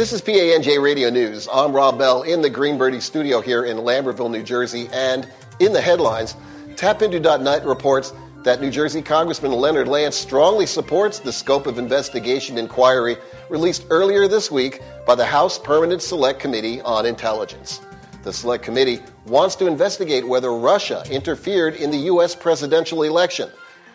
This 0.00 0.14
is 0.14 0.22
PANJ 0.22 0.82
Radio 0.82 1.10
News. 1.10 1.46
I'm 1.52 1.74
Rob 1.74 1.98
Bell 1.98 2.22
in 2.22 2.40
the 2.40 2.48
Greenbirdie 2.48 3.02
studio 3.02 3.42
here 3.42 3.64
in 3.64 3.76
Lambertville, 3.76 4.30
New 4.30 4.42
Jersey. 4.42 4.88
And 4.94 5.28
in 5.58 5.74
the 5.74 5.80
headlines, 5.82 6.36
TapInto.net 6.68 7.66
reports 7.66 8.14
that 8.42 8.62
New 8.62 8.70
Jersey 8.70 9.02
Congressman 9.02 9.52
Leonard 9.52 9.88
Lance 9.88 10.16
strongly 10.16 10.64
supports 10.64 11.18
the 11.18 11.30
scope 11.30 11.66
of 11.66 11.76
investigation 11.76 12.56
inquiry 12.56 13.18
released 13.50 13.84
earlier 13.90 14.26
this 14.26 14.50
week 14.50 14.80
by 15.06 15.14
the 15.14 15.26
House 15.26 15.58
Permanent 15.58 16.00
Select 16.00 16.40
Committee 16.40 16.80
on 16.80 17.04
Intelligence. 17.04 17.82
The 18.22 18.32
Select 18.32 18.64
Committee 18.64 19.02
wants 19.26 19.54
to 19.56 19.66
investigate 19.66 20.26
whether 20.26 20.54
Russia 20.54 21.04
interfered 21.10 21.74
in 21.74 21.90
the 21.90 21.98
U.S. 21.98 22.34
presidential 22.34 23.02
election, 23.02 23.50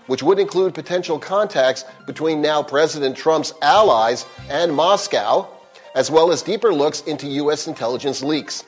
which 0.06 0.22
would 0.22 0.38
include 0.38 0.76
potential 0.76 1.18
contacts 1.18 1.84
between 2.06 2.44
now 2.44 2.62
President 2.62 3.18
Trump's 3.18 3.56
allies 3.64 4.28
and 4.52 4.72
Moscow 4.72 5.50
as 5.96 6.12
well 6.12 6.32
as 6.32 6.42
deeper 6.44 6.74
looks 6.74 7.02
into 7.02 7.28
U.S. 7.28 7.68
intelligence 7.68 8.22
leaks. 8.22 8.64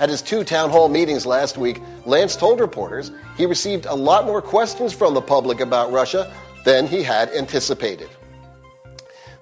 At 0.00 0.08
his 0.08 0.22
two 0.22 0.42
town 0.42 0.70
hall 0.70 0.88
meetings 0.88 1.24
last 1.24 1.56
week, 1.56 1.80
Lance 2.04 2.34
told 2.34 2.58
reporters 2.58 3.12
he 3.36 3.46
received 3.46 3.86
a 3.86 3.94
lot 3.94 4.26
more 4.26 4.42
questions 4.42 4.92
from 4.92 5.14
the 5.14 5.22
public 5.22 5.60
about 5.60 5.92
Russia 5.92 6.34
than 6.64 6.86
he 6.86 7.02
had 7.02 7.30
anticipated. 7.30 8.08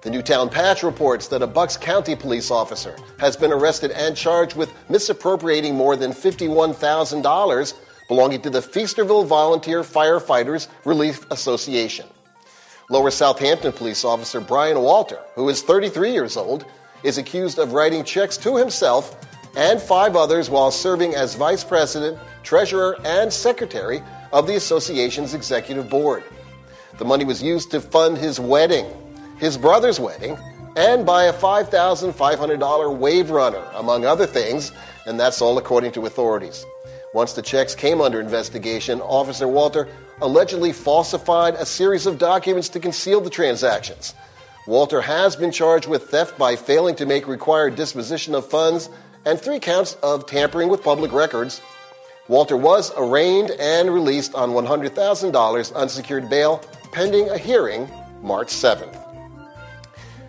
The 0.01 0.11
Newtown 0.11 0.49
Patch 0.49 0.83
reports 0.83 1.29
that 1.29 1.41
a 1.41 1.47
Bucks 1.47 1.77
County 1.77 2.15
police 2.15 2.51
officer 2.51 2.97
has 3.19 3.37
been 3.37 3.53
arrested 3.53 3.91
and 3.91 4.15
charged 4.15 4.55
with 4.55 4.71
misappropriating 4.89 5.73
more 5.73 5.95
than 5.95 6.11
$51,000 6.11 7.73
belonging 8.09 8.41
to 8.41 8.49
the 8.49 8.59
Feasterville 8.59 9.25
Volunteer 9.25 9.81
Firefighters 9.81 10.67
Relief 10.83 11.25
Association. 11.31 12.05
Lower 12.93 13.09
Southampton 13.09 13.71
police 13.71 14.05
officer 14.05 14.39
Brian 14.39 14.79
Walter, 14.79 15.17
who 15.33 15.49
is 15.49 15.63
33 15.63 16.11
years 16.11 16.37
old, 16.37 16.63
is 17.01 17.17
accused 17.17 17.57
of 17.57 17.73
writing 17.73 18.03
checks 18.03 18.37
to 18.37 18.55
himself 18.55 19.17
and 19.57 19.81
five 19.81 20.15
others 20.15 20.47
while 20.47 20.69
serving 20.69 21.15
as 21.15 21.33
vice 21.33 21.63
president, 21.63 22.19
treasurer, 22.43 22.95
and 23.03 23.33
secretary 23.33 24.03
of 24.31 24.45
the 24.45 24.57
association's 24.57 25.33
executive 25.33 25.89
board. 25.89 26.23
The 26.99 27.05
money 27.05 27.25
was 27.25 27.41
used 27.41 27.71
to 27.71 27.81
fund 27.81 28.15
his 28.15 28.39
wedding, 28.39 28.85
his 29.39 29.57
brother's 29.57 29.99
wedding, 29.99 30.37
and 30.75 31.03
buy 31.03 31.23
a 31.23 31.33
$5,500 31.33 32.95
wave 32.95 33.31
runner, 33.31 33.65
among 33.73 34.05
other 34.05 34.27
things, 34.27 34.71
and 35.07 35.19
that's 35.19 35.41
all 35.41 35.57
according 35.57 35.93
to 35.93 36.05
authorities. 36.05 36.63
Once 37.13 37.33
the 37.33 37.41
checks 37.41 37.75
came 37.75 38.01
under 38.01 38.19
investigation, 38.19 38.99
Officer 39.01 39.47
Walter 39.47 39.87
allegedly 40.21 40.73
falsified 40.73 41.53
a 41.55 41.65
series 41.65 42.07
of 42.07 42.17
documents 42.17 42.69
to 42.69 42.79
conceal 42.79 43.21
the 43.21 43.29
transactions. 43.29 44.15
Walter 44.65 45.01
has 45.01 45.35
been 45.35 45.51
charged 45.51 45.87
with 45.87 46.09
theft 46.09 46.37
by 46.39 46.55
failing 46.55 46.95
to 46.95 47.05
make 47.05 47.27
required 47.27 47.75
disposition 47.75 48.33
of 48.33 48.49
funds 48.49 48.89
and 49.25 49.39
three 49.39 49.59
counts 49.59 49.93
of 50.01 50.25
tampering 50.25 50.69
with 50.69 50.83
public 50.83 51.11
records. 51.11 51.61
Walter 52.27 52.57
was 52.57 52.91
arraigned 52.97 53.51
and 53.51 53.93
released 53.93 54.33
on 54.33 54.51
$100,000 54.51 55.75
unsecured 55.75 56.29
bail 56.29 56.63
pending 56.91 57.29
a 57.29 57.37
hearing 57.37 57.87
March 58.21 58.47
7th. 58.47 58.99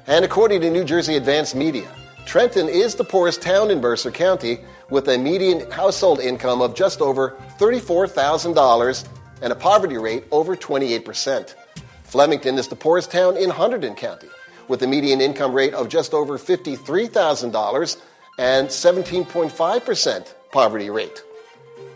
And 0.06 0.24
according 0.24 0.60
to 0.62 0.70
New 0.70 0.84
Jersey 0.84 1.16
Advanced 1.16 1.54
Media, 1.54 1.88
Trenton 2.26 2.68
is 2.68 2.94
the 2.94 3.04
poorest 3.04 3.42
town 3.42 3.70
in 3.70 3.80
Mercer 3.80 4.10
County 4.10 4.58
with 4.90 5.08
a 5.08 5.18
median 5.18 5.70
household 5.70 6.20
income 6.20 6.62
of 6.62 6.74
just 6.74 7.00
over 7.00 7.36
$34,000 7.58 9.08
and 9.42 9.52
a 9.52 9.56
poverty 9.56 9.98
rate 9.98 10.24
over 10.30 10.56
28%. 10.56 11.54
Flemington 12.02 12.58
is 12.58 12.68
the 12.68 12.76
poorest 12.76 13.10
town 13.10 13.36
in 13.36 13.50
Hunterdon 13.50 13.96
County, 13.96 14.28
with 14.68 14.82
a 14.82 14.86
median 14.86 15.20
income 15.20 15.52
rate 15.52 15.74
of 15.74 15.88
just 15.88 16.14
over 16.14 16.38
$53,000 16.38 18.00
and 18.38 18.68
17.5% 18.68 20.34
poverty 20.50 20.90
rate. 20.90 21.22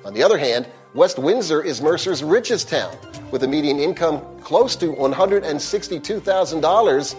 On 0.05 0.15
the 0.15 0.23
other 0.23 0.39
hand, 0.39 0.69
West 0.95 1.19
Windsor 1.19 1.61
is 1.63 1.83
Mercer's 1.83 2.23
richest 2.23 2.69
town, 2.69 2.97
with 3.31 3.43
a 3.43 3.49
median 3.49 3.79
income 3.79 4.23
close 4.41 4.75
to 4.77 4.93
$162,000, 4.93 7.15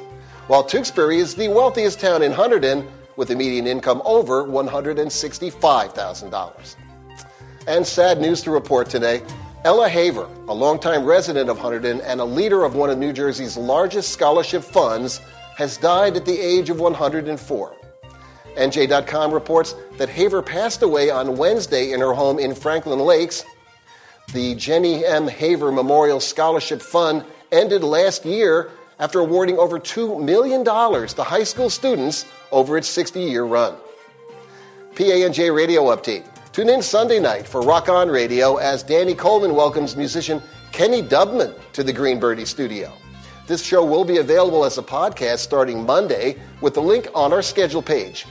while 0.48 0.64
Tewksbury 0.64 1.18
is 1.18 1.36
the 1.36 1.48
wealthiest 1.48 2.00
town 2.00 2.24
in 2.24 2.32
Hunterdon, 2.32 2.90
with 3.20 3.30
a 3.32 3.36
median 3.36 3.68
income 3.68 4.02
over 4.06 4.46
$165,000. 4.46 6.76
And 7.68 7.86
sad 7.86 8.22
news 8.22 8.42
to 8.44 8.52
report 8.52 8.90
today 8.90 9.22
Ella 9.66 9.90
Haver, 9.90 10.30
a 10.48 10.54
longtime 10.54 11.04
resident 11.04 11.50
of 11.50 11.58
Hunterdon 11.58 12.02
and 12.06 12.22
a 12.22 12.26
leader 12.26 12.64
of 12.64 12.76
one 12.76 12.90
of 12.90 12.98
New 12.98 13.12
Jersey's 13.12 13.58
largest 13.58 14.14
scholarship 14.14 14.64
funds, 14.64 15.20
has 15.58 15.76
died 15.76 16.16
at 16.16 16.26
the 16.26 16.40
age 16.40 16.70
of 16.70 16.80
104. 16.80 17.76
NJ.com 18.56 19.34
reports 19.34 19.76
that 19.98 20.08
Haver 20.08 20.42
passed 20.42 20.82
away 20.82 21.10
on 21.10 21.36
Wednesday 21.36 21.92
in 21.92 22.00
her 22.00 22.14
home 22.14 22.40
in 22.40 22.56
Franklin 22.56 23.00
Lakes. 23.00 23.44
The 24.32 24.56
Jenny 24.56 25.06
M. 25.06 25.28
Haver 25.28 25.74
Memorial 25.74 26.22
Scholarship 26.22 26.82
Fund 26.82 27.26
ended 27.52 27.84
last 27.84 28.24
year 28.24 28.72
after 29.00 29.20
awarding 29.20 29.58
over 29.58 29.80
$2 29.80 30.22
million 30.22 30.64
to 30.64 31.24
high 31.24 31.44
school 31.44 31.70
students 31.70 32.26
over 32.52 32.78
its 32.78 32.88
60 32.88 33.22
year 33.22 33.46
run. 33.46 33.76
PANJ 34.96 35.56
Radio 35.56 35.86
Update. 35.96 36.26
Tune 36.52 36.70
in 36.70 36.82
Sunday 36.82 37.20
night 37.20 37.48
for 37.48 37.62
Rock 37.62 37.88
On 37.90 38.10
Radio 38.10 38.58
as 38.58 38.84
Danny 38.84 39.16
Coleman 39.16 39.56
welcomes 39.56 39.96
musician 39.96 40.42
Kenny 40.72 41.02
Dubman 41.02 41.58
to 41.74 41.84
the 41.84 41.94
Green 41.94 42.20
Birdie 42.20 42.46
studio. 42.46 42.92
This 43.48 43.64
show 43.64 43.84
will 43.84 44.04
be 44.04 44.18
available 44.18 44.66
as 44.66 44.78
a 44.78 44.84
podcast 44.84 45.40
starting 45.40 45.86
Monday 45.86 46.36
with 46.62 46.74
the 46.74 46.82
link 46.82 47.08
on 47.16 47.34
our 47.34 47.42
schedule 47.42 47.82
page. 47.82 48.26